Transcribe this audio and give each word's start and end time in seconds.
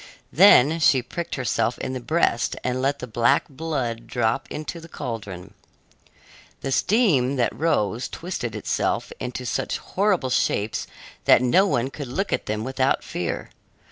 Then 0.33 0.79
she 0.79 1.03
pricked 1.03 1.35
herself 1.35 1.77
in 1.77 1.93
the 1.93 1.99
breast 1.99 2.55
and 2.63 2.81
let 2.81 2.97
the 2.97 3.05
black 3.05 3.47
blood 3.47 4.07
drop 4.07 4.47
into 4.49 4.79
the 4.79 4.89
caldron. 4.89 5.53
The 6.61 6.71
steam 6.71 7.35
that 7.35 7.55
rose 7.55 8.07
twisted 8.09 8.55
itself 8.55 9.11
into 9.19 9.45
such 9.45 9.77
horrible 9.77 10.31
shapes 10.31 10.87
that 11.25 11.43
no 11.43 11.67
one 11.67 11.91
could 11.91 12.07
look 12.07 12.33
at 12.33 12.47
them 12.47 12.63
without 12.63 13.03
fear. 13.03 13.51